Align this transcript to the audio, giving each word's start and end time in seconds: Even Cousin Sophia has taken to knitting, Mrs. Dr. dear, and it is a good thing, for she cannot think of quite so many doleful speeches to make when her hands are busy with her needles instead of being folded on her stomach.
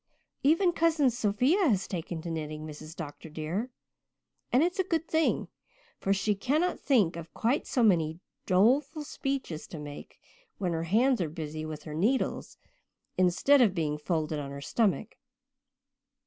Even 0.41 0.71
Cousin 0.71 1.11
Sophia 1.11 1.69
has 1.69 1.87
taken 1.87 2.23
to 2.23 2.31
knitting, 2.31 2.65
Mrs. 2.65 2.95
Dr. 2.95 3.29
dear, 3.29 3.69
and 4.51 4.63
it 4.63 4.71
is 4.71 4.79
a 4.79 4.83
good 4.83 5.07
thing, 5.07 5.47
for 5.99 6.11
she 6.11 6.33
cannot 6.33 6.79
think 6.79 7.15
of 7.15 7.35
quite 7.35 7.67
so 7.67 7.83
many 7.83 8.19
doleful 8.47 9.03
speeches 9.03 9.67
to 9.67 9.77
make 9.77 10.19
when 10.57 10.73
her 10.73 10.85
hands 10.85 11.21
are 11.21 11.29
busy 11.29 11.67
with 11.67 11.83
her 11.83 11.93
needles 11.93 12.57
instead 13.15 13.61
of 13.61 13.75
being 13.75 13.95
folded 13.99 14.39
on 14.39 14.49
her 14.49 14.59
stomach. 14.59 15.17